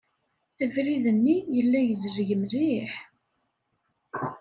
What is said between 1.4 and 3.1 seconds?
yella yezleg mliḥ.